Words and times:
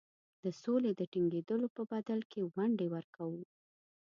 د 0.43 0.45
سولي 0.61 0.91
د 0.95 1.01
ټینګېدلو 1.11 1.67
په 1.75 1.81
بدل 1.91 2.19
کې 2.31 2.41
ونډې 2.55 2.87
ورکوو. 2.95 3.43